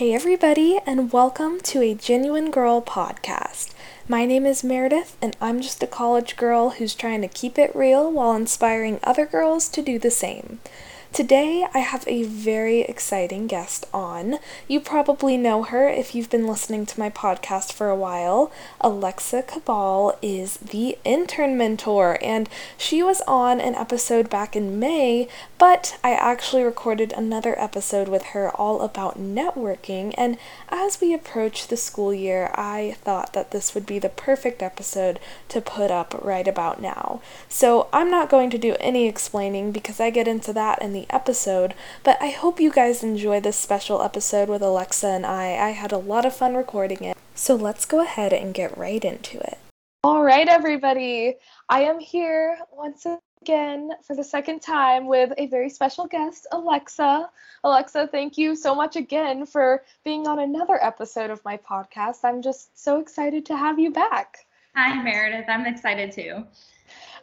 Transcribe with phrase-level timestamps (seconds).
[0.00, 3.74] Hey, everybody, and welcome to a Genuine Girl podcast.
[4.08, 7.76] My name is Meredith, and I'm just a college girl who's trying to keep it
[7.76, 10.60] real while inspiring other girls to do the same.
[11.12, 14.38] Today, I have a very exciting guest on.
[14.68, 18.52] You probably know her if you've been listening to my podcast for a while.
[18.80, 25.26] Alexa Cabal is the intern mentor, and she was on an episode back in May,
[25.58, 30.14] but I actually recorded another episode with her all about networking.
[30.16, 30.38] And
[30.68, 35.18] as we approach the school year, I thought that this would be the perfect episode
[35.48, 37.20] to put up right about now.
[37.48, 40.99] So I'm not going to do any explaining because I get into that in the
[41.00, 45.56] the episode, but I hope you guys enjoy this special episode with Alexa and I.
[45.56, 49.04] I had a lot of fun recording it, so let's go ahead and get right
[49.04, 49.58] into it.
[50.04, 51.36] All right, everybody.
[51.68, 53.06] I am here once
[53.42, 57.30] again for the second time with a very special guest, Alexa.
[57.64, 62.18] Alexa, thank you so much again for being on another episode of my podcast.
[62.24, 64.46] I'm just so excited to have you back.
[64.74, 65.46] Hi, Meredith.
[65.48, 66.44] I'm excited too.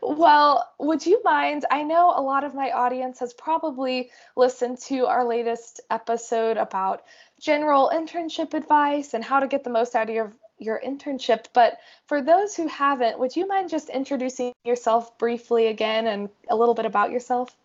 [0.01, 1.65] Well, would you mind?
[1.71, 7.03] I know a lot of my audience has probably listened to our latest episode about
[7.39, 11.77] general internship advice and how to get the most out of your your internship, but
[12.07, 16.73] for those who haven't, would you mind just introducing yourself briefly again and a little
[16.73, 17.55] bit about yourself?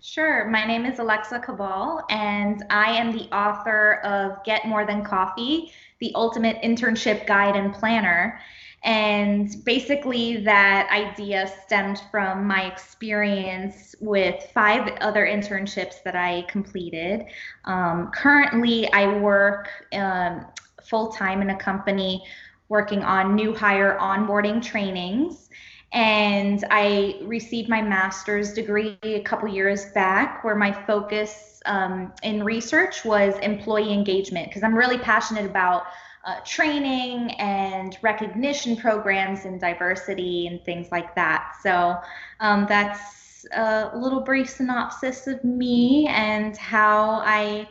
[0.00, 0.48] Sure.
[0.48, 5.72] My name is Alexa Cabal, and I am the author of Get More Than Coffee,
[5.98, 8.40] the ultimate internship guide and planner.
[8.82, 17.26] And basically, that idea stemmed from my experience with five other internships that I completed.
[17.66, 20.46] Um, currently, I work um,
[20.82, 22.24] full time in a company
[22.70, 25.50] working on new hire onboarding trainings.
[25.92, 32.44] And I received my master's degree a couple years back, where my focus um, in
[32.44, 35.86] research was employee engagement, because I'm really passionate about
[36.24, 41.54] uh, training and recognition programs and diversity and things like that.
[41.62, 41.96] So
[42.40, 47.68] um, that's a little brief synopsis of me and how I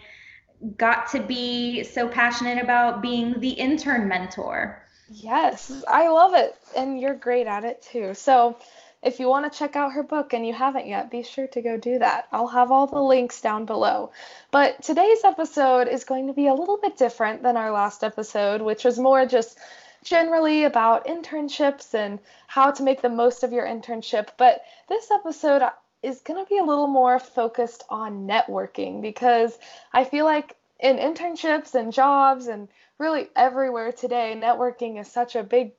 [0.78, 4.84] got to be so passionate about being the intern mentor.
[5.12, 6.56] Yes, I love it.
[6.76, 8.14] And you're great at it too.
[8.14, 8.58] So,
[9.02, 11.62] if you want to check out her book and you haven't yet, be sure to
[11.62, 12.28] go do that.
[12.32, 14.12] I'll have all the links down below.
[14.52, 18.62] But today's episode is going to be a little bit different than our last episode,
[18.62, 19.58] which was more just
[20.04, 24.30] generally about internships and how to make the most of your internship.
[24.38, 25.72] But this episode uh,
[26.04, 29.58] is going to be a little more focused on networking because
[29.94, 32.68] I feel like in internships and jobs and
[32.98, 35.72] really everywhere today, networking is such a big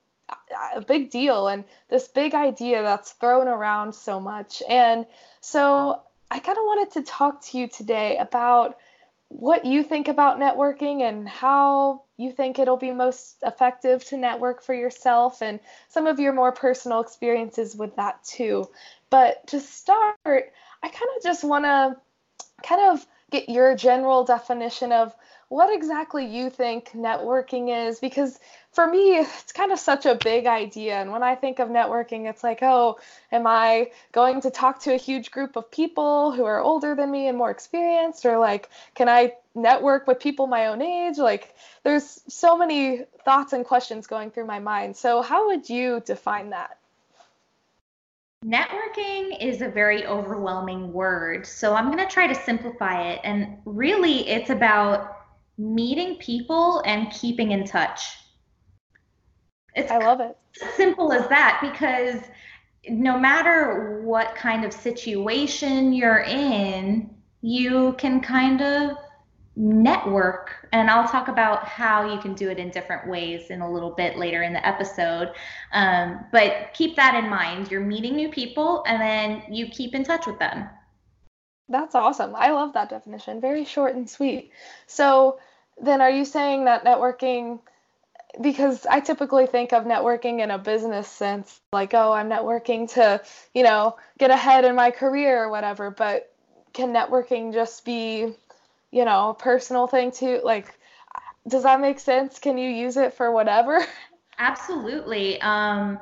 [0.75, 4.63] a big deal and this big idea that's thrown around so much.
[4.69, 5.07] And
[5.41, 8.79] so I kind of wanted to talk to you today about
[9.29, 14.63] what you think about networking and how you think it'll be most effective to network
[14.63, 18.69] for yourself and some of your more personal experiences with that too.
[19.09, 21.97] But to start, I kind of just want to
[22.63, 25.15] kind of get your general definition of
[25.51, 28.39] what exactly you think networking is because
[28.71, 30.95] for me it's kind of such a big idea.
[30.95, 32.99] And when i think of networking it's like oh
[33.33, 37.11] am i going to talk to a huge group of people who are older than
[37.11, 38.25] me and more experienced?
[38.25, 41.19] Or like can i network with people my own age?
[41.19, 44.97] Like there's so many thoughts and questions going through my mind.
[44.97, 46.79] So how would you define that?
[48.47, 53.21] Networking is a very overwhelming word, so I'm going to try to simplify it.
[53.23, 55.20] And really, it's about
[55.61, 58.17] meeting people and keeping in touch.
[59.75, 60.37] It's I love it.
[60.75, 62.23] Simple as that because
[62.89, 68.97] no matter what kind of situation you're in, you can kind of
[69.57, 70.69] network.
[70.73, 73.91] And i'll talk about how you can do it in different ways in a little
[73.91, 75.33] bit later in the episode.
[75.73, 77.71] Um, but keep that in mind.
[77.71, 80.69] You're meeting new people and then you keep in touch with them.
[81.69, 82.35] That's awesome.
[82.35, 83.41] I love that definition.
[83.41, 84.51] Very short and sweet.
[84.87, 85.39] So
[85.83, 87.61] then are you saying that networking
[88.41, 93.21] because I typically think of networking in a business sense, like, oh, I'm networking to,
[93.55, 95.91] you know, get ahead in my career or whatever.
[95.91, 96.33] But
[96.73, 98.33] can networking just be,
[98.91, 100.41] you know, a personal thing too?
[100.45, 100.79] Like,
[101.49, 102.39] does that make sense?
[102.39, 103.85] Can you use it for whatever?
[104.39, 105.41] Absolutely.
[105.41, 105.99] Um,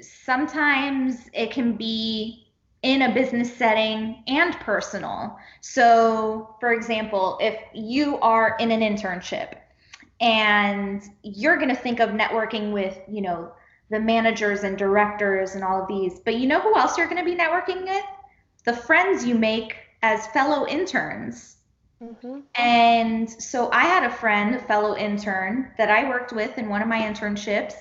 [0.00, 2.46] sometimes it can be
[2.82, 5.38] in a business setting and personal.
[5.60, 9.56] So, for example, if you are in an internship
[10.20, 13.52] and you're going to think of networking with, you know,
[13.90, 17.22] the managers and directors and all of these, but you know who else you're going
[17.22, 18.04] to be networking with?
[18.64, 21.56] The friends you make as fellow interns.
[22.02, 22.40] Mm-hmm.
[22.54, 26.80] And so I had a friend, a fellow intern that I worked with in one
[26.80, 27.74] of my internships,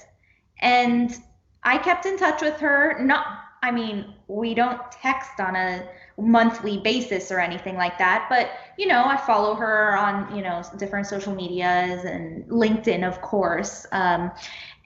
[0.62, 1.16] and
[1.64, 3.00] I kept in touch with her.
[3.00, 3.26] Not,
[3.62, 8.88] I mean, we don't text on a monthly basis or anything like that, but you
[8.88, 13.86] know, I follow her on you know different social medias and LinkedIn, of course.
[13.92, 14.32] Um,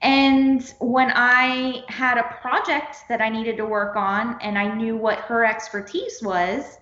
[0.02, 4.96] and when I had a project that I needed to work on, and I knew
[4.96, 6.78] what her expertise was,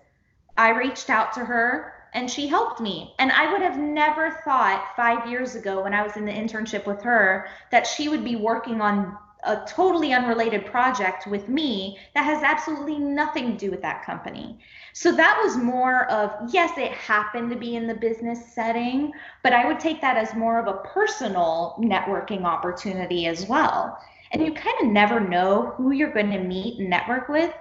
[0.56, 3.14] I reached out to her and she helped me.
[3.18, 6.86] And I would have never thought five years ago when I was in the internship
[6.86, 12.24] with her that she would be working on a totally unrelated project with me that
[12.24, 14.58] has absolutely nothing to do with that company.
[14.92, 19.12] So that was more of, yes, it happened to be in the business setting,
[19.42, 23.98] but I would take that as more of a personal networking opportunity as well.
[24.32, 27.52] And you kind of never know who you're going to meet and network with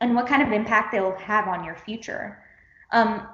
[0.00, 2.42] and what kind of impact they'll have on your future.
[2.92, 3.26] Um,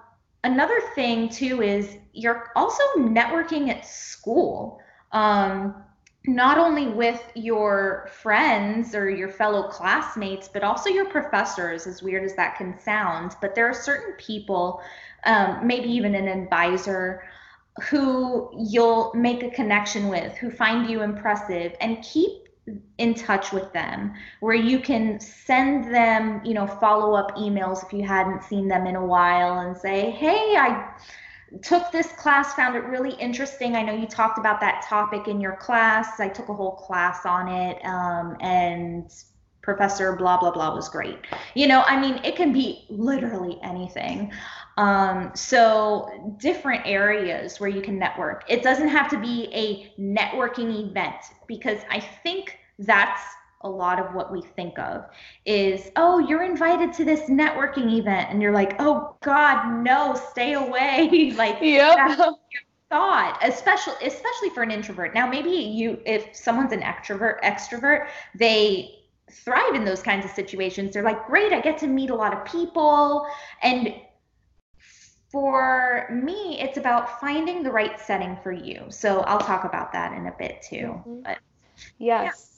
[0.44, 4.80] another thing too is you're also networking at school
[5.12, 5.84] um,
[6.26, 12.24] not only with your friends or your fellow classmates but also your professors as weird
[12.24, 13.36] as that can sound.
[13.40, 14.82] But there are certain people
[15.24, 17.22] um, maybe even an advisor
[17.88, 22.48] who you'll make a connection with who find you impressive and keep
[22.98, 27.92] in touch with them where you can send them you know follow up emails if
[27.92, 30.92] you hadn't seen them in a while and say hey i
[31.62, 33.76] took this class found it really interesting.
[33.76, 36.20] I know you talked about that topic in your class.
[36.20, 39.10] I took a whole class on it um, and
[39.62, 41.18] professor blah blah blah was great.
[41.54, 44.32] You know i mean it can be literally anything.
[44.76, 48.44] Um, so different areas where you can network.
[48.48, 53.20] It doesn't have to be a networking event because i think that's
[53.62, 55.04] a lot of what we think of
[55.44, 58.30] is oh you're invited to this networking event.
[58.30, 61.32] And you're like oh god no stay away.
[61.40, 62.18] Like yep.
[62.90, 65.14] thought especially especially for an introvert.
[65.14, 68.96] Now maybe you if someone's an extrovert extrovert they
[69.30, 70.92] thrive in those kinds of situations.
[70.92, 73.26] They're like great i get to meet a lot of people.
[73.62, 73.94] And
[75.30, 78.86] for me it's about finding the right setting for you.
[78.88, 81.02] So i'll talk about that in a bit too.
[81.06, 81.20] Mm-hmm.
[81.22, 81.38] but
[81.98, 82.49] yes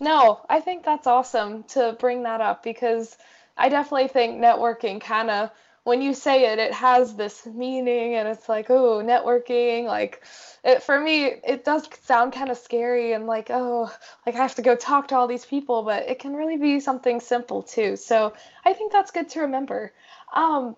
[0.00, 3.16] no, I think that's awesome to bring that up because
[3.56, 5.50] I definitely think networking kind of,
[5.84, 9.84] when you say it, it has this meaning and it's like, oh, networking.
[9.84, 10.22] Like,
[10.64, 13.90] it, for me, it does sound kind of scary and like, oh,
[14.26, 16.80] like I have to go talk to all these people, but it can really be
[16.80, 17.94] something simple too.
[17.94, 18.34] So
[18.64, 19.92] I think that's good to remember.
[20.34, 20.74] Um,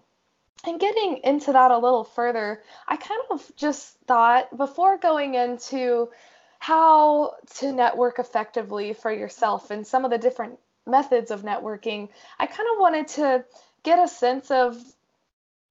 [0.66, 6.10] and getting into that a little further, I kind of just thought before going into
[6.58, 12.08] how to network effectively for yourself and some of the different methods of networking,
[12.38, 13.44] I kind of wanted to
[13.82, 14.76] get a sense of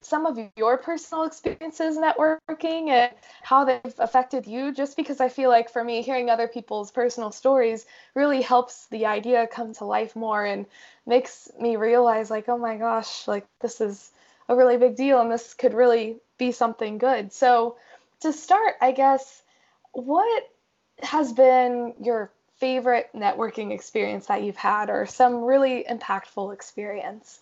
[0.02, 3.12] some of your personal experiences networking and
[3.42, 7.32] how they've affected you just because I feel like for me hearing other people's personal
[7.32, 10.66] stories really helps the idea come to life more and
[11.06, 14.12] makes me realize like oh my gosh like this is
[14.50, 17.34] a really big deal and this could really be something good.
[17.34, 17.78] So
[18.22, 19.42] to start, I guess
[19.92, 20.50] what
[21.02, 27.40] has been your favorite networking experience that you've had or some really impactful experience?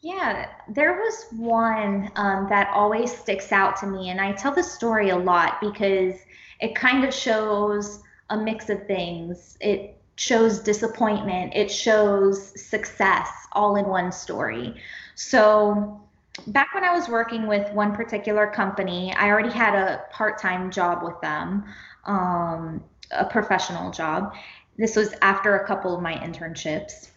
[0.00, 4.62] Yeah, there was one um, that always sticks out to me, and I tell the
[4.62, 6.16] story a lot because
[6.60, 9.56] it kind of shows a mix of things.
[9.60, 14.74] It shows disappointment, it shows success all in one story.
[15.14, 16.00] So,
[16.46, 20.70] back when I was working with one particular company, I already had a part time
[20.70, 21.64] job with them
[22.04, 24.34] um, a professional job.
[24.78, 27.10] This was after a couple of my internships.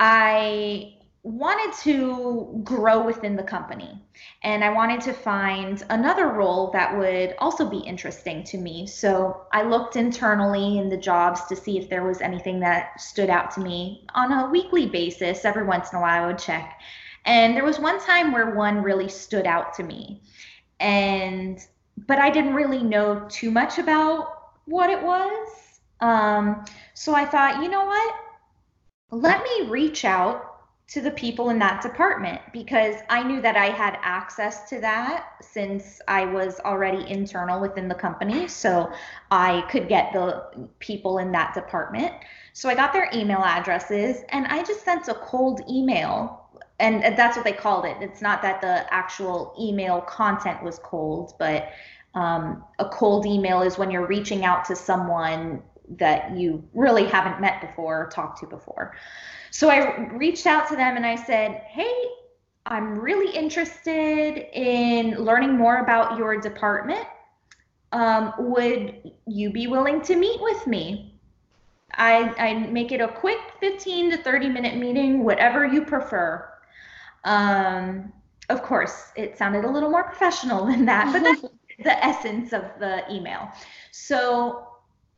[0.00, 4.00] I wanted to grow within the company
[4.44, 8.86] and I wanted to find another role that would also be interesting to me.
[8.86, 13.28] So I looked internally in the jobs to see if there was anything that stood
[13.28, 15.44] out to me on a weekly basis.
[15.44, 16.80] Every once in a while, I would check.
[17.26, 20.22] And there was one time where one really stood out to me.
[20.80, 21.58] And
[22.06, 25.48] but I didn't really know too much about what it was.
[26.00, 26.64] Um,
[26.94, 28.14] so I thought, you know what?
[29.10, 30.56] Let me reach out
[30.88, 35.30] to the people in that department because I knew that I had access to that
[35.40, 38.46] since I was already internal within the company.
[38.46, 38.92] So
[39.32, 42.12] I could get the people in that department.
[42.52, 46.45] So I got their email addresses and I just sent a cold email.
[46.78, 47.96] And that's what they called it.
[48.00, 51.70] It's not that the actual email content was cold, but
[52.14, 55.62] um, a cold email is when you're reaching out to someone
[55.98, 58.94] that you really haven't met before or talked to before.
[59.50, 61.94] So I reached out to them and I said, Hey,
[62.66, 67.06] I'm really interested in learning more about your department.
[67.92, 71.20] Um, would you be willing to meet with me?
[71.94, 76.50] I, I make it a quick 15 to 30 minute meeting, whatever you prefer.
[77.26, 78.12] Um,
[78.48, 81.42] of course, it sounded a little more professional than that, but that's
[81.82, 83.50] the essence of the email.
[83.90, 84.68] So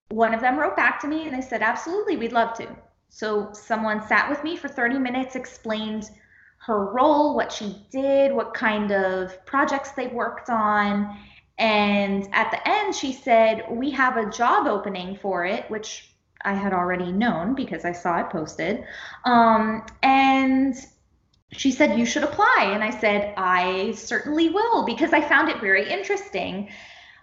[0.08, 2.68] one of them wrote back to me and they said, absolutely, we'd love to.
[3.10, 6.10] So someone sat with me for 30 minutes, explained
[6.66, 11.16] her role, what she did, what kind of projects they worked on.
[11.58, 16.54] And at the end, she said, We have a job opening for it, which I
[16.54, 18.84] had already known because I saw it posted.
[19.24, 20.74] Um, and
[21.52, 22.70] she said, You should apply.
[22.72, 26.68] And I said, I certainly will because I found it very interesting.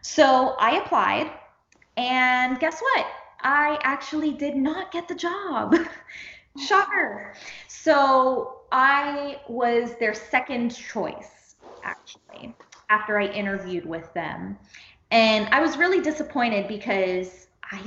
[0.01, 1.31] So I applied.
[1.97, 3.05] And guess what?
[3.41, 5.75] I actually did not get the job.
[6.67, 7.33] Shocker.
[7.67, 12.55] So I was their second choice, actually,
[12.89, 14.57] after I interviewed with them.
[15.11, 17.81] And I was really disappointed because I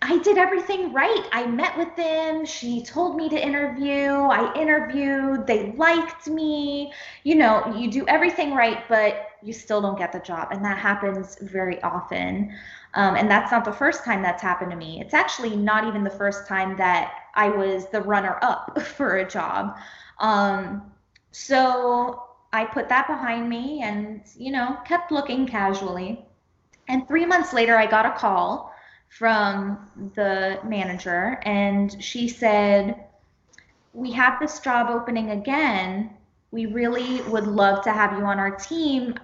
[0.00, 1.26] I did everything right.
[1.32, 2.46] I met with them.
[2.46, 4.10] She told me to interview.
[4.10, 5.46] I interviewed.
[5.46, 6.92] They liked me.
[7.24, 10.48] You know, you do everything right, but you still don't get the job.
[10.52, 12.54] And that happens very often.
[12.94, 15.00] Um, and that's not the first time that's happened to me.
[15.00, 19.28] It's actually not even the first time that I was the runner up for a
[19.28, 19.76] job.
[20.20, 20.92] Um,
[21.32, 26.24] so I put that behind me and, you know, kept looking casually.
[26.86, 28.72] And three months later, I got a call
[29.08, 33.04] from the manager, and she said,
[33.92, 36.10] We have this job opening again.
[36.50, 39.14] We really would love to have you on our team.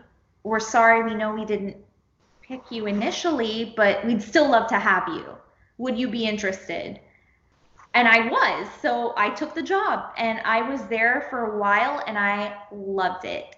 [0.43, 1.77] We're sorry, we know we didn't
[2.43, 5.25] pick you initially, but we'd still love to have you.
[5.79, 7.01] Would you be interested?
[7.95, 8.69] And I was.
[8.83, 13.25] So I took the job and I was there for a while and I loved
[13.25, 13.57] it.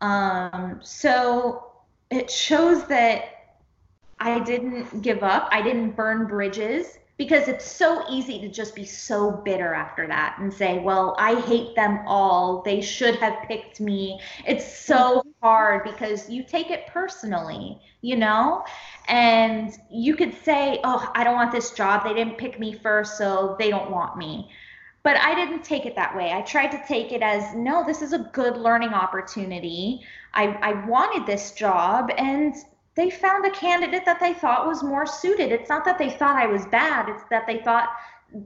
[0.00, 1.72] Um, so
[2.10, 3.35] it shows that
[4.18, 5.48] I didn't give up.
[5.50, 10.36] I didn't burn bridges because it's so easy to just be so bitter after that
[10.38, 12.62] and say, well, I hate them all.
[12.62, 14.20] They should have picked me.
[14.46, 18.64] It's so hard because you take it personally, you know?
[19.08, 22.04] And you could say, oh, I don't want this job.
[22.04, 24.50] They didn't pick me first, so they don't want me.
[25.02, 26.32] But I didn't take it that way.
[26.32, 30.00] I tried to take it as, no, this is a good learning opportunity.
[30.34, 32.54] I, I wanted this job, and
[32.96, 35.52] they found a candidate that they thought was more suited.
[35.52, 37.90] It's not that they thought I was bad, it's that they thought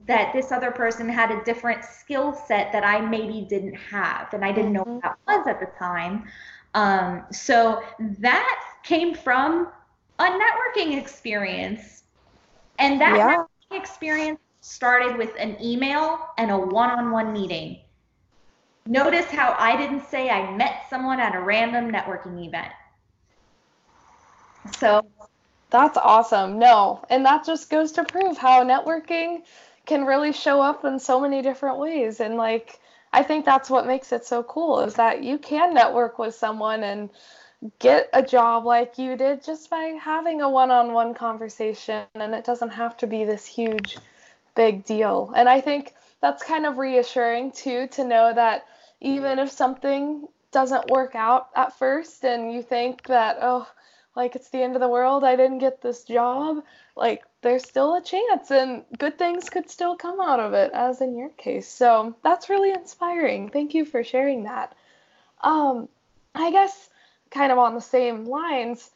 [0.06, 4.44] that this other person had a different skill set that I maybe didn't have, and
[4.44, 6.24] I didn't know what that was at the time.
[6.74, 7.82] Um, so
[8.18, 9.68] that came from
[10.18, 12.04] a networking experience,
[12.78, 13.36] and that yeah.
[13.36, 17.80] networking experience started with an email and a one-on-one meeting.
[18.86, 22.72] Notice how I didn't say I met someone at a random networking event.
[24.78, 25.06] So
[25.70, 26.58] that's awesome.
[26.58, 29.42] No, and that just goes to prove how networking
[29.86, 32.20] can really show up in so many different ways.
[32.20, 32.78] And like,
[33.12, 36.82] I think that's what makes it so cool is that you can network with someone
[36.84, 37.10] and
[37.78, 42.04] get a job like you did just by having a one on one conversation.
[42.14, 43.96] And it doesn't have to be this huge,
[44.54, 45.32] big deal.
[45.36, 48.66] And I think that's kind of reassuring too to know that
[49.00, 53.66] even if something doesn't work out at first and you think that, oh,
[54.16, 56.62] like it's the end of the world i didn't get this job
[56.96, 61.00] like there's still a chance and good things could still come out of it as
[61.00, 61.68] in your case.
[61.68, 63.48] So that's really inspiring.
[63.48, 64.74] Thank you for sharing that.
[65.42, 65.88] Um
[66.34, 66.90] i guess
[67.30, 68.90] kind of on the same lines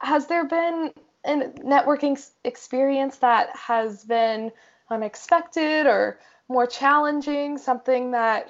[0.00, 0.90] has there been
[1.24, 4.50] a networking experience that has been
[4.90, 8.48] unexpected or more challenging something that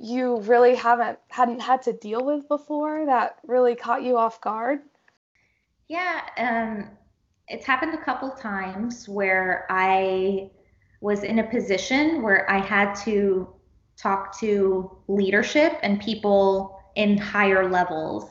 [0.00, 4.80] you really haven't hadn't had to deal with before that really caught you off guard
[5.88, 6.90] yeah, um,
[7.48, 10.50] it's happened a couple times where I
[11.00, 13.48] was in a position where I had to
[13.96, 18.30] talk to leadership and people in higher levels.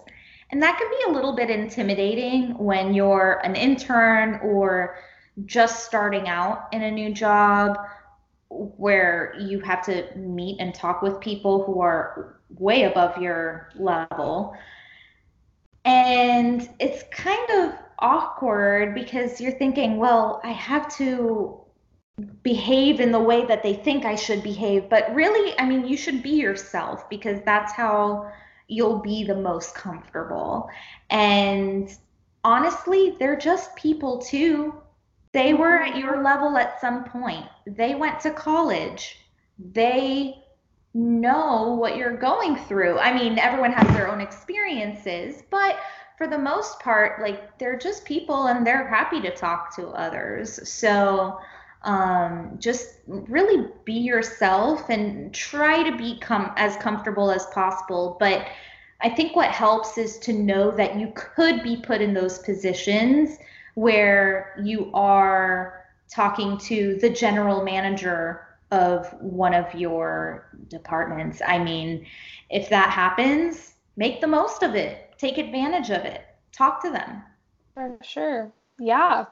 [0.51, 4.97] And that can be a little bit intimidating when you're an intern or
[5.45, 7.77] just starting out in a new job
[8.49, 14.55] where you have to meet and talk with people who are way above your level.
[15.85, 21.61] And it's kind of awkward because you're thinking, well, I have to
[22.43, 24.89] behave in the way that they think I should behave.
[24.89, 28.31] But really, I mean, you should be yourself because that's how
[28.67, 30.69] you'll be the most comfortable.
[31.09, 31.95] And
[32.43, 34.73] honestly, they're just people too.
[35.33, 37.45] They were at your level at some point.
[37.67, 39.17] They went to college.
[39.59, 40.44] They
[40.95, 42.97] know what you're going through.
[42.97, 45.77] I mean, everyone has their own experiences, but
[46.17, 50.67] for the most part, like they're just people and they're happy to talk to others.
[50.67, 51.37] So
[51.83, 58.15] um, just really be yourself and try to become as comfortable as possible.
[58.17, 58.47] But
[59.01, 63.37] I think what helps is to know that you could be put in those positions
[63.73, 68.45] where you are talking to the general manager
[68.75, 71.41] of one of your departments.
[71.45, 72.05] I mean,
[72.49, 77.23] if that happens, make the most of it, take advantage of it, talk to them.
[77.73, 78.51] For sure.
[78.77, 79.25] Yeah.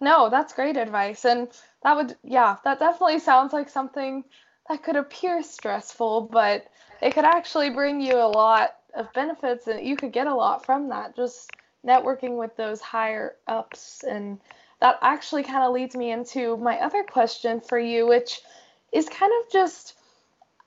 [0.00, 1.24] No, that's great advice.
[1.24, 1.48] And
[1.82, 4.24] that would, yeah, that definitely sounds like something
[4.68, 6.66] that could appear stressful, but
[7.02, 10.64] it could actually bring you a lot of benefits and you could get a lot
[10.64, 11.16] from that.
[11.16, 11.50] Just
[11.86, 14.04] networking with those higher ups.
[14.04, 14.38] And
[14.80, 18.40] that actually kind of leads me into my other question for you, which
[18.92, 19.94] is kind of just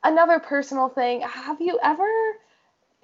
[0.03, 1.21] another personal thing.
[1.21, 2.07] Have you ever,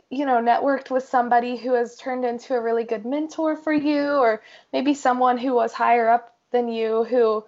[0.10, 4.12] you know, networked with somebody who has turned into a really good mentor for you,
[4.12, 4.42] or
[4.74, 7.46] maybe someone who was higher up than you who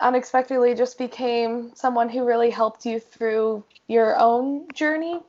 [0.00, 5.20] unexpectedly just became someone who really helped you through your own journey?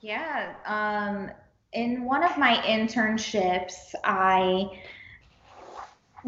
[0.00, 0.54] Yeah.
[0.66, 1.30] Um,
[1.72, 4.80] in one of my internships, I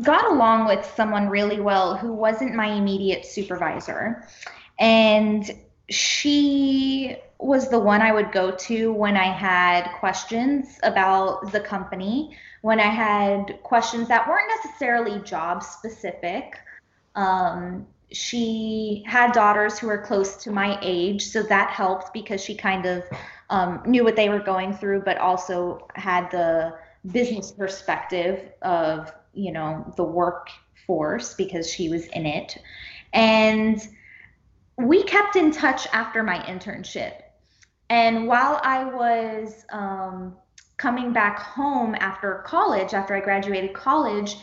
[0.03, 4.27] got along with someone really well who wasn't my immediate supervisor.
[4.79, 5.51] And
[5.89, 12.37] she was the one I would go to when I had questions about the company,
[12.63, 16.59] when I had questions that weren't necessarily job specific.
[17.15, 22.55] Um, she had daughters who were close to my age, so that helped because she
[22.55, 23.05] kind of
[23.51, 26.75] um, knew what they were going through, but also had the
[27.13, 32.59] business perspective of you know the workforce because she was in it.
[33.12, 33.87] And
[34.76, 37.23] we kept in touch after my internship.
[37.91, 40.37] And while i was um,
[40.76, 44.37] coming back home after college after i graduated college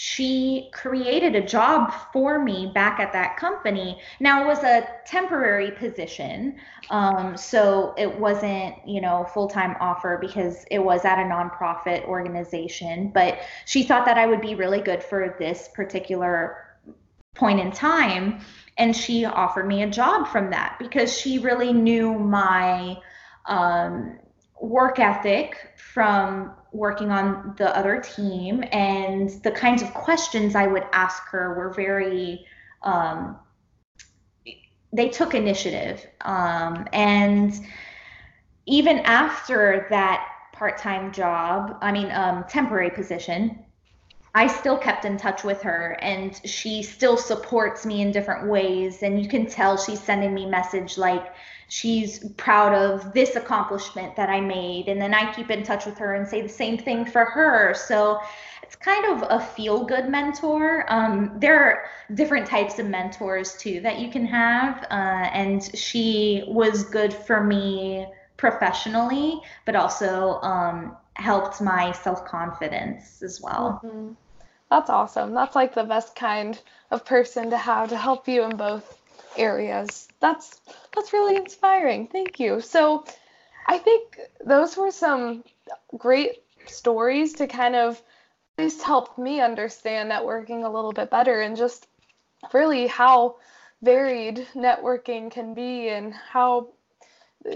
[0.00, 4.00] she created a job for me back at that company.
[4.20, 6.54] Now it was a temporary position,
[6.90, 12.04] um, so it wasn't, you know, full time offer because it was at a nonprofit
[12.04, 13.10] organization.
[13.12, 16.78] But she thought that I would be really good for this particular
[17.34, 18.38] point in time,
[18.76, 22.98] and she offered me a job from that because she really knew my
[23.46, 24.20] um,
[24.60, 30.84] work ethic from working on the other team and the kinds of questions I would
[30.92, 32.44] ask her were very
[32.82, 33.38] um,
[34.92, 37.54] they took initiative um, and
[38.66, 43.64] even after that part-time job I mean um, temporary position
[44.34, 49.02] I still kept in touch with her and she still supports me in different ways
[49.02, 51.32] and you can tell she's sending me message like
[51.68, 54.88] she's proud of this accomplishment that I made.
[54.88, 57.74] And then I keep in touch with her and say the same thing for her.
[57.74, 58.20] So
[58.62, 60.84] it's kind of a feel good mentor.
[60.88, 64.82] Um, there are different types of mentors too that you can have.
[64.90, 68.06] Uh, and she was good for me
[68.38, 73.80] professionally, but also um, helped my self confidence as well.
[73.84, 74.12] Mm-hmm.
[74.70, 75.32] That's awesome.
[75.32, 78.97] That's like the best kind of person to have to help you in both
[79.36, 80.08] areas.
[80.20, 80.60] That's
[80.94, 82.08] that's really inspiring.
[82.08, 82.60] Thank you.
[82.60, 83.04] So
[83.66, 85.44] I think those were some
[85.96, 88.02] great stories to kind of
[88.58, 91.86] at least help me understand networking a little bit better and just
[92.52, 93.36] really how
[93.82, 96.68] varied networking can be and how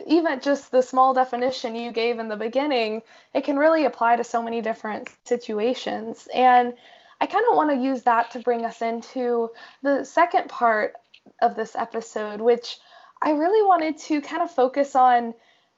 [0.06, 3.02] even just the small definition you gave in the beginning,
[3.34, 6.28] it can really apply to so many different situations.
[6.32, 6.74] And
[7.20, 9.50] I kind of want to use that to bring us into
[9.82, 10.94] the second part
[11.40, 12.78] of this episode, which
[13.22, 15.34] I really wanted to kind of focus on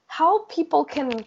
[0.07, 1.25] how people can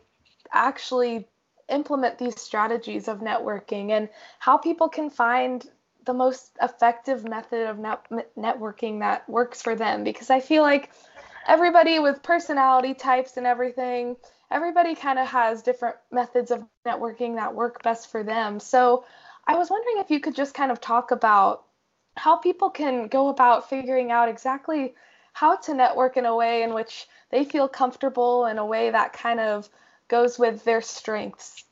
[0.51, 1.27] actually
[1.69, 5.69] implement these strategies of networking and how people can find
[6.05, 8.05] the most effective method of net-
[8.37, 10.89] networking that works for them because I feel like
[11.45, 14.15] everybody with personality types and everything
[14.49, 18.59] everybody kind of has different methods of networking that work best for them.
[18.59, 19.05] So
[19.45, 21.65] I was wondering if you could just kind of talk about
[22.17, 24.95] how people can go about figuring out exactly
[25.33, 29.13] how to network in a way in which they feel comfortable in a way that
[29.13, 29.69] kind of
[30.07, 31.63] goes with their strengths.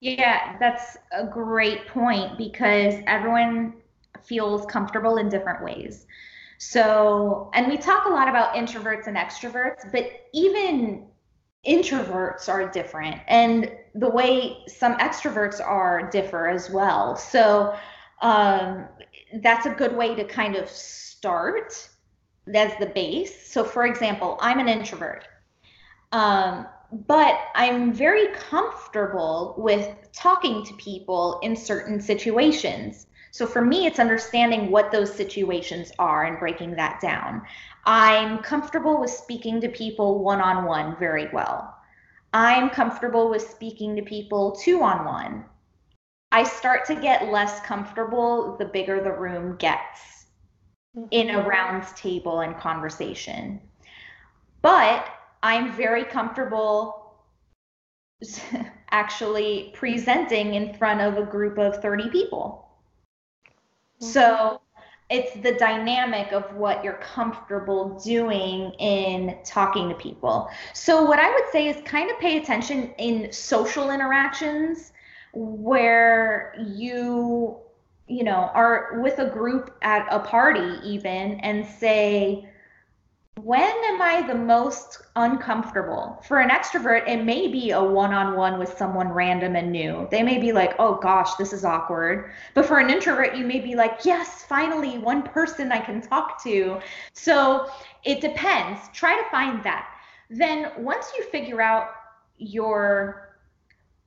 [0.00, 3.74] Yeah, that's a great point because everyone
[4.24, 6.06] feels comfortable in different ways.
[6.58, 11.06] So, and we talk a lot about introverts and extroverts, but even
[11.66, 17.16] introverts are different and the way some extroverts are differ as well.
[17.16, 17.76] So,
[18.22, 18.86] um,
[19.42, 21.88] that's a good way to kind of start
[22.54, 23.50] as the base.
[23.50, 25.26] So, for example, I'm an introvert,
[26.12, 26.66] um,
[27.06, 33.06] but I'm very comfortable with talking to people in certain situations.
[33.32, 37.42] So, for me, it's understanding what those situations are and breaking that down.
[37.84, 41.74] I'm comfortable with speaking to people one on one very well.
[42.32, 45.44] I'm comfortable with speaking to people two on one.
[46.32, 50.26] I start to get less comfortable the bigger the room gets
[51.10, 51.48] in a mm-hmm.
[51.48, 53.60] round table and conversation.
[54.62, 55.06] But
[55.42, 57.14] I'm very comfortable
[58.90, 62.68] actually presenting in front of a group of 30 people.
[64.00, 64.12] Mm-hmm.
[64.12, 64.60] So
[65.08, 70.50] it's the dynamic of what you're comfortable doing in talking to people.
[70.74, 74.92] So, what I would say is kind of pay attention in social interactions
[75.36, 77.60] where you
[78.08, 82.48] you know, are with a group at a party even and say,
[83.42, 86.22] when am I the most uncomfortable?
[86.26, 90.08] For an extrovert, it may be a one on one with someone random and new.
[90.10, 92.30] They may be like, oh gosh, this is awkward.
[92.54, 96.42] But for an introvert, you may be like, yes, finally, one person I can talk
[96.44, 96.80] to.
[97.12, 97.68] So
[98.04, 98.80] it depends.
[98.94, 99.88] Try to find that.
[100.30, 101.90] Then once you figure out
[102.38, 103.25] your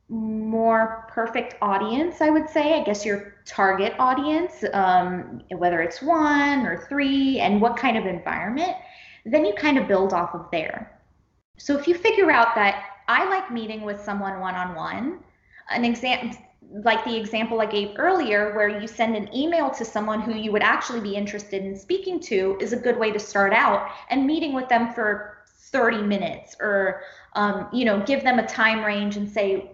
[0.09, 2.79] more perfect audience, I would say.
[2.79, 8.05] I guess your target audience, um, whether it's one or three, and what kind of
[8.05, 8.75] environment,
[9.25, 10.99] then you kind of build off of there.
[11.57, 15.19] So if you figure out that I like meeting with someone one on one,
[15.69, 16.37] an example
[16.71, 20.51] like the example I gave earlier, where you send an email to someone who you
[20.51, 23.89] would actually be interested in speaking to, is a good way to start out.
[24.09, 25.37] And meeting with them for
[25.71, 27.01] 30 minutes, or
[27.33, 29.71] um, you know, give them a time range and say,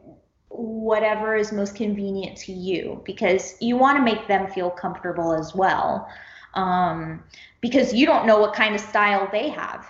[0.58, 5.54] whatever is most convenient to you because you want to make them feel comfortable as
[5.56, 6.08] well
[6.54, 7.24] um,
[7.62, 9.86] because you don't know what kind of style they have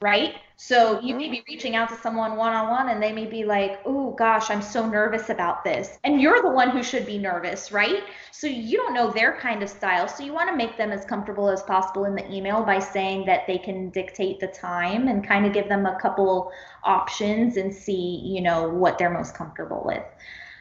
[0.00, 3.26] right so you may be reaching out to someone one on one and they may
[3.26, 5.98] be like, oh gosh, I'm so nervous about this.
[6.04, 8.04] And you're the one who should be nervous, right?
[8.30, 10.06] So you don't know their kind of style.
[10.06, 13.26] So you want to make them as comfortable as possible in the email by saying
[13.26, 16.52] that they can dictate the time and kind of give them a couple
[16.84, 20.04] options and see, you know, what they're most comfortable with.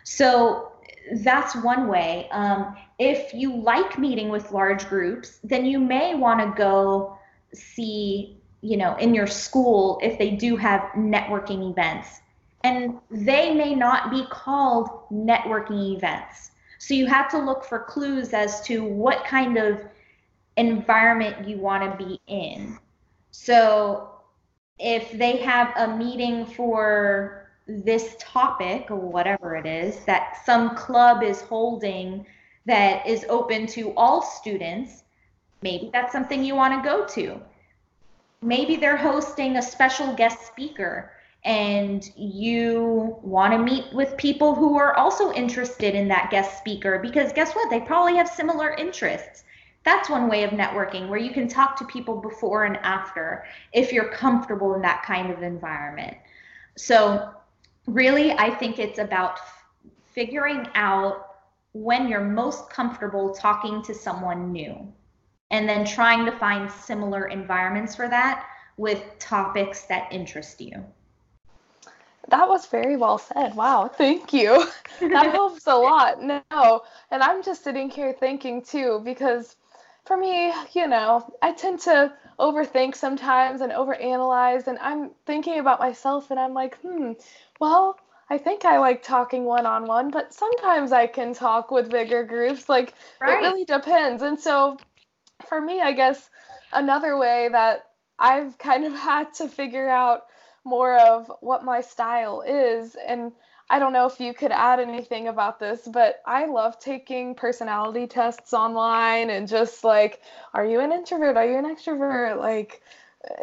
[0.04, 0.72] So
[1.18, 2.28] that's one way.
[2.32, 7.20] Um, if you like meeting with large groups, then you may want to go
[7.54, 12.22] see you know, in your school if they do have networking events.
[12.64, 16.52] And they may not be called networking events.
[16.80, 19.82] So you have to look for clues as to what kind of
[20.56, 22.80] environment you want to be in.
[23.32, 24.12] So
[24.80, 31.22] if they have a meeting for this topic or whatever it is that some club
[31.22, 32.26] is holding
[32.66, 35.04] that is open to all students,
[35.62, 37.42] maybe that's something you want to go to
[38.44, 41.12] maybe they're hosting a special guest speaker
[41.46, 47.00] and you want to meet with people who are also interested in that guest speaker
[47.00, 47.70] because guess what?
[47.70, 49.44] They probably have similar interests.
[49.84, 53.92] That's one way of networking where you can talk to people before and after if
[53.92, 56.16] you're comfortable in that kind of environment.
[56.78, 57.34] So,
[57.88, 59.40] really, I think it's about
[60.14, 61.36] figuring out
[61.74, 64.94] when you're most comfortable talking to someone new
[65.54, 68.44] and then trying to find similar environments for that
[68.78, 70.84] with topics that interest you.
[72.30, 73.54] That was very well said.
[73.56, 74.66] Wow, thank you.
[75.00, 76.24] that helps a lot.
[76.24, 79.56] No, and I'm just sitting here thinking too, because
[80.06, 85.80] for me, you know, I tend to overthink sometimes and overanalyze, and I'm thinking about
[85.80, 87.12] myself and I'm like, hmm,
[87.60, 91.92] well, I think I like talking one on one, but sometimes I can talk with
[91.92, 92.68] bigger groups.
[92.68, 93.38] Like, right.
[93.38, 94.24] it really depends.
[94.24, 94.78] And so
[95.48, 96.30] for me, I guess
[96.72, 97.86] another way that
[98.20, 100.24] I've kind of had to figure out
[100.66, 102.96] more of what my style is.
[102.96, 103.34] And
[103.70, 108.08] I don't know if you could add anything about this, but I love taking personality
[108.08, 110.22] tests online and just like,
[110.54, 111.38] are you an introvert?
[111.38, 112.38] Are you an extrovert?
[112.38, 112.82] Like,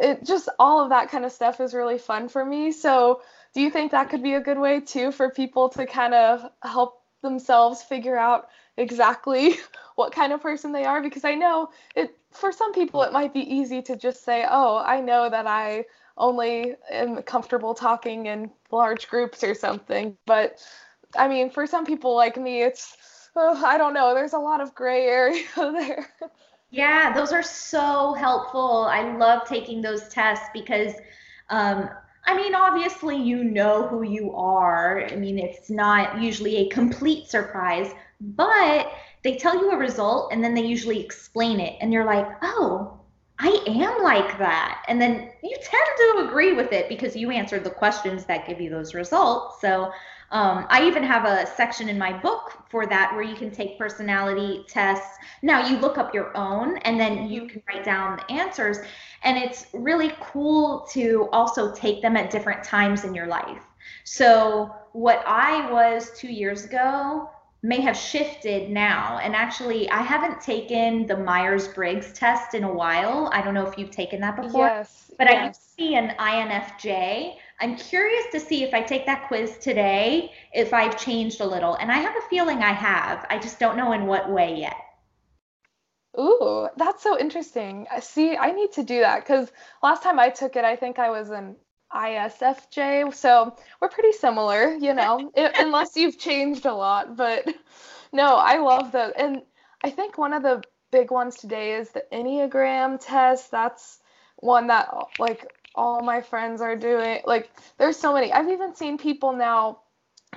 [0.01, 2.71] it just all of that kind of stuff is really fun for me.
[2.73, 3.23] So,
[3.55, 6.49] do you think that could be a good way too for people to kind of
[6.63, 8.49] help themselves figure out
[8.81, 9.57] exactly
[9.95, 13.35] what kind of person they are because I know it for some people it might
[13.35, 15.85] be easy to just say, "Oh, I know that I
[16.17, 20.65] only am comfortable talking in large groups or something." But
[21.17, 22.97] I mean, for some people like me, it's
[23.37, 26.09] oh, I don't know, there's a lot of gray area there.
[26.71, 28.87] Yeah, those are so helpful.
[28.91, 30.95] I love taking those tests because
[31.49, 31.91] um,
[32.27, 35.05] I mean, obviously, you know who you are.
[35.05, 40.43] I mean, it's not usually a complete surprise, but they tell you a result and
[40.43, 43.01] then they usually explain it and you're like oh
[43.43, 44.85] I am like that.
[44.87, 48.61] And then you tend to agree with it because you answered the questions that give
[48.61, 49.63] you those results.
[49.63, 49.91] So
[50.31, 53.79] um, I even have a section in my book for that where you can take
[53.79, 55.17] personality tests.
[55.41, 58.77] Now you look up your own and then you can write down the answers.
[59.25, 63.63] And it's really cool to also take them at different times in your life.
[64.05, 67.31] So, what I was two years ago
[67.63, 69.19] may have shifted now.
[69.23, 73.31] And actually, I haven't taken the Myers Briggs test in a while.
[73.33, 74.67] I don't know if you've taken that before.
[74.67, 75.11] Yes.
[75.19, 75.43] But yes.
[75.43, 77.35] I used to be an INFJ.
[77.61, 81.75] I'm curious to see if I take that quiz today, if I've changed a little.
[81.75, 83.27] And I have a feeling I have.
[83.29, 84.77] I just don't know in what way yet.
[86.19, 87.87] Ooh, that's so interesting.
[88.01, 91.11] See, I need to do that because last time I took it, I think I
[91.11, 91.57] was an
[91.93, 93.13] ISFJ.
[93.15, 97.17] So we're pretty similar, you know, it, unless you've changed a lot.
[97.17, 97.47] But
[98.13, 99.43] no, I love the, and
[99.83, 103.51] I think one of the big ones today is the Enneagram test.
[103.51, 103.99] That's
[104.37, 107.21] one that like all my friends are doing.
[107.25, 108.33] Like there's so many.
[108.33, 109.81] I've even seen people now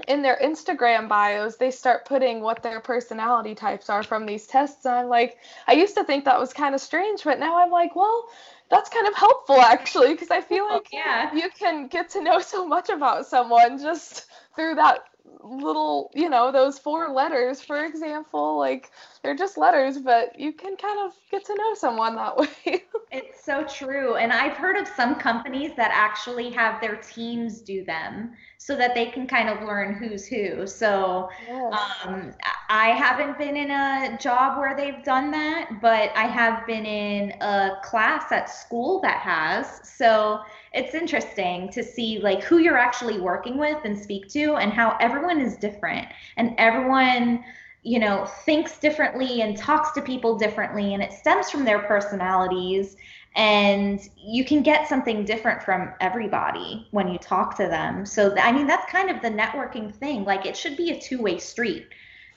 [0.07, 4.85] in their Instagram bios, they start putting what their personality types are from these tests.
[4.85, 5.37] And I'm like,
[5.67, 8.27] I used to think that was kind of strange, but now I'm like, well,
[8.73, 11.33] that's kind of helpful actually because I feel like yeah.
[11.33, 15.03] you can get to know so much about someone just through that
[15.43, 18.57] little, you know, those four letters, for example.
[18.57, 22.83] Like they're just letters, but you can kind of get to know someone that way.
[23.11, 24.15] it's so true.
[24.15, 28.95] And I've heard of some companies that actually have their teams do them so that
[28.95, 30.65] they can kind of learn who's who.
[30.65, 31.73] So yes.
[32.05, 32.33] um,
[32.69, 37.31] I haven't been in a job where they've done that, but I have been in
[37.41, 39.81] a class at school that has.
[39.87, 40.39] So
[40.73, 44.97] it's interesting to see like who you're actually working with and speak to and how
[44.99, 46.07] everyone is different.
[46.37, 47.43] And everyone
[47.83, 52.95] you know thinks differently and talks to people differently and it stems from their personalities.
[53.35, 58.05] And you can get something different from everybody when you talk to them.
[58.05, 60.23] So i mean that's kind of the networking thing.
[60.23, 61.87] Like it should be a two-way street.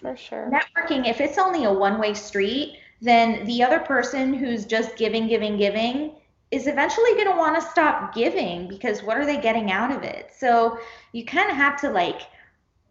[0.02, 0.50] For sure.
[0.50, 5.56] Networking if it's only a one-way street then the other person who's just giving giving
[5.56, 6.12] giving
[6.50, 10.02] is eventually going to want to stop giving because what are they getting out of
[10.02, 10.78] it so
[11.12, 12.22] you kind of have to like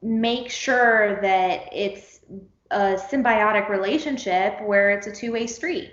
[0.01, 2.19] make sure that it's
[2.71, 5.91] a symbiotic relationship where it's a two-way street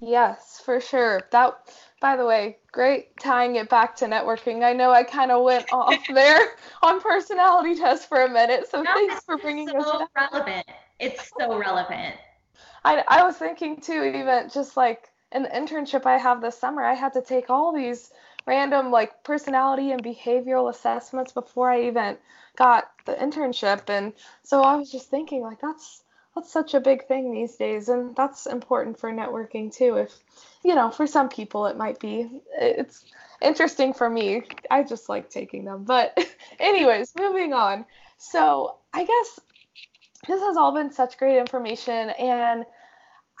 [0.00, 1.22] Yes, for sure.
[1.32, 1.54] That,
[2.00, 4.62] by the way, great tying it back to networking.
[4.62, 6.50] I know I kind of went off there
[6.82, 9.86] on personality tests for a minute, so no, thanks for bringing so us.
[9.86, 10.66] So relevant.
[11.00, 12.14] It's so relevant.
[12.84, 16.82] I I was thinking too, even just like in the internship I have this summer,
[16.82, 18.10] I had to take all these
[18.46, 22.16] random like personality and behavioral assessments before I even
[22.56, 24.12] got the internship, and
[24.42, 26.02] so I was just thinking like that's
[26.34, 29.96] that's such a big thing these days and that's important for networking too.
[29.96, 30.12] If
[30.64, 33.04] you know for some people it might be it's
[33.42, 34.42] interesting for me.
[34.70, 35.84] I just like taking them.
[35.84, 36.16] But
[36.58, 37.84] anyways moving on.
[38.18, 39.40] So i guess
[40.26, 42.64] this has all been such great information and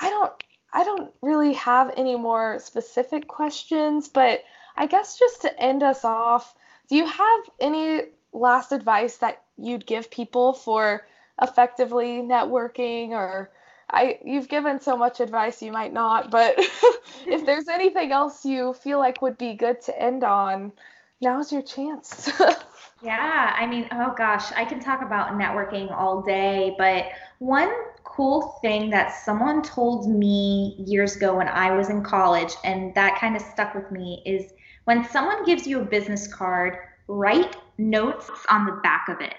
[0.00, 0.32] i don't
[0.72, 4.42] i don't really have any more specific questions but
[4.76, 6.54] i guess just to end us off
[6.88, 8.02] do you have any
[8.32, 11.06] last advice that you'd give people for
[11.40, 13.50] effectively networking or
[13.90, 16.54] I you've given so much advice you might not, but
[17.26, 20.72] if there's anything else you feel like would be good to end on,
[21.20, 22.30] now's your chance.
[23.02, 27.06] yeah, I mean, oh gosh, I can talk about networking all day, but
[27.38, 27.72] one
[28.18, 33.16] cool thing that someone told me years ago when I was in college and that
[33.20, 34.54] kind of stuck with me is
[34.86, 39.36] when someone gives you a business card, write notes on the back of it.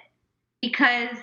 [0.61, 1.17] Because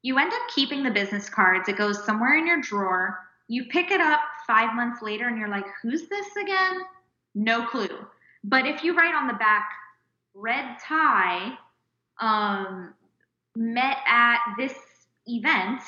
[0.00, 1.68] you end up keeping the business cards.
[1.68, 3.18] It goes somewhere in your drawer.
[3.48, 6.78] You pick it up five months later and you're like, who's this again?
[7.34, 8.06] No clue.
[8.42, 9.68] But if you write on the back,
[10.32, 11.58] red tie,
[12.22, 12.94] um,
[13.54, 14.72] met at this
[15.26, 15.82] event,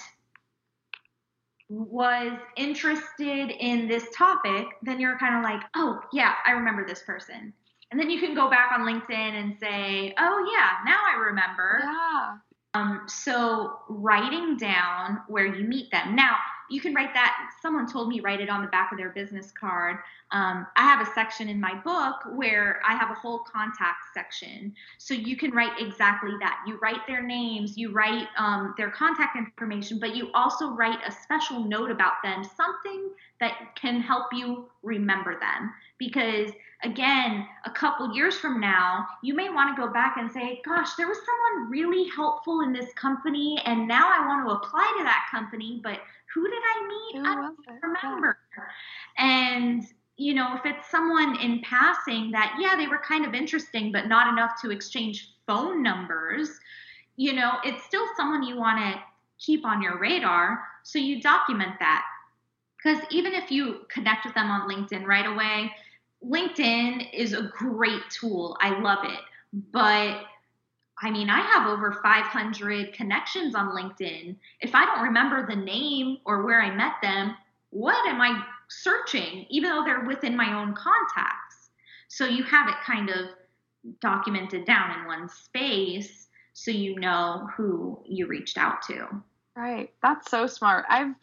[1.73, 7.03] was interested in this topic, then you're kind of like, oh, yeah, I remember this
[7.03, 7.53] person.
[7.91, 11.81] And then you can go back on LinkedIn and say, oh, yeah, now I remember.
[11.83, 12.37] Yeah.
[12.75, 16.15] Um, so writing down where you meet them.
[16.15, 16.37] Now,
[16.73, 17.51] you can write that.
[17.61, 19.99] Someone told me write it on the back of their business card.
[20.31, 24.75] Um, I have a section in my book where I have a whole contact section.
[24.97, 26.65] So you can write exactly that.
[26.67, 31.13] You write their names, you write um, their contact information, but you also write a
[31.13, 35.73] special note about them, something that can help you remember them.
[35.99, 40.61] Because again, a couple years from now, you may want to go back and say,
[40.65, 44.95] gosh, there was someone really helpful in this company, and now I want to apply
[44.99, 46.01] to that company, but
[46.35, 47.27] who did I meet?
[47.27, 48.39] I oh, don't remember.
[49.19, 49.85] And
[50.17, 54.07] you know, if it's someone in passing that, yeah, they were kind of interesting, but
[54.09, 56.51] not enough to exchange phone numbers,
[57.17, 59.01] you know, it's still someone you want to
[59.39, 60.63] keep on your radar.
[60.83, 62.05] So you document that.
[62.77, 65.73] Because even if you connect with them on LinkedIn right away,
[66.25, 68.57] LinkedIn is a great tool.
[68.61, 69.21] I love it.
[69.73, 70.23] But
[71.03, 74.37] I mean, I have over 500 connections on LinkedIn.
[74.61, 77.37] If I don't remember the name or where I met them,
[77.71, 81.71] what am I searching, even though they're within my own contacts?
[82.09, 83.31] So you have it kind of
[84.01, 89.09] documented down in one space so you know who you reached out to.
[89.57, 89.91] Right.
[90.03, 90.85] That's so smart.
[90.89, 91.15] I've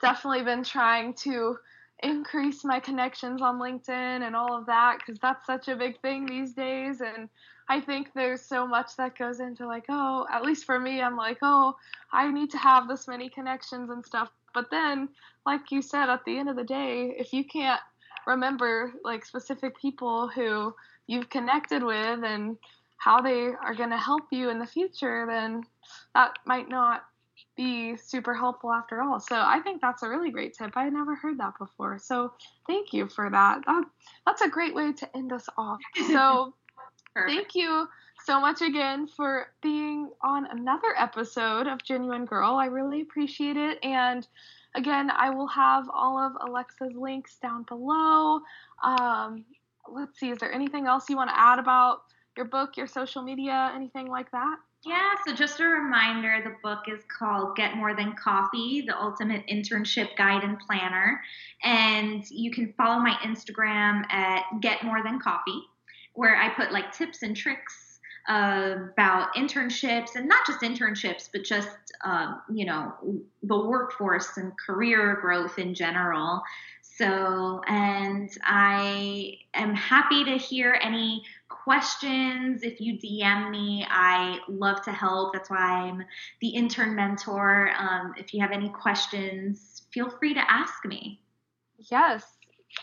[0.00, 1.56] definitely been trying to
[2.02, 6.26] increase my connections on LinkedIn and all of that because that's such a big thing
[6.26, 7.00] these days.
[7.00, 7.28] And
[7.68, 11.16] I think there's so much that goes into like, oh, at least for me, I'm
[11.16, 11.74] like, oh,
[12.12, 14.30] I need to have this many connections and stuff.
[14.52, 15.08] But then,
[15.46, 17.80] like you said, at the end of the day, if you can't
[18.26, 20.74] remember like specific people who
[21.06, 22.56] you've connected with and
[22.98, 25.62] how they are going to help you in the future, then
[26.14, 27.04] that might not
[27.56, 29.20] be super helpful after all.
[29.20, 30.72] So I think that's a really great tip.
[30.76, 31.98] I never heard that before.
[31.98, 32.32] So
[32.66, 33.60] thank you for that.
[33.66, 33.84] that
[34.26, 35.78] that's a great way to end us off.
[36.06, 36.54] So
[37.14, 37.88] thank you
[38.24, 42.54] so much again for being on another episode of Genuine Girl.
[42.54, 43.78] I really appreciate it.
[43.82, 44.26] And
[44.74, 48.40] again, I will have all of Alexa's links down below.
[48.82, 49.44] Um,
[49.92, 52.02] let's see, is there anything else you want to add about
[52.36, 54.56] your book, your social media, anything like that?
[54.86, 59.46] Yeah, so just a reminder the book is called Get More Than Coffee, the ultimate
[59.46, 61.22] internship guide and planner.
[61.62, 65.62] And you can follow my Instagram at Get More Than Coffee,
[66.14, 71.44] where I put like tips and tricks uh, about internships and not just internships, but
[71.44, 72.92] just, um, you know,
[73.42, 76.42] the workforce and career growth in general.
[76.80, 82.62] So, and I am happy to hear any questions.
[82.62, 85.32] If you DM me, I love to help.
[85.32, 86.02] That's why I'm
[86.40, 87.72] the intern mentor.
[87.76, 91.20] Um, if you have any questions, feel free to ask me.
[91.90, 92.33] Yes,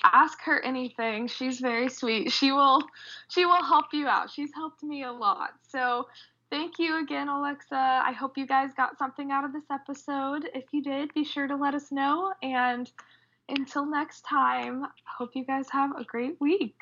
[0.03, 1.27] ask her anything.
[1.27, 2.31] She's very sweet.
[2.31, 2.81] She will
[3.29, 4.29] she will help you out.
[4.29, 5.51] She's helped me a lot.
[5.67, 6.07] So
[6.49, 7.75] thank you again, Alexa.
[7.75, 10.49] I hope you guys got something out of this episode.
[10.53, 12.91] If you did, be sure to let us know and
[13.49, 14.85] until next time,
[15.17, 16.77] hope you guys have a great week.